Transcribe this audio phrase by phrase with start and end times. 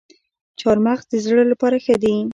[0.59, 2.15] چهارمغز د زړه لپاره ښه دي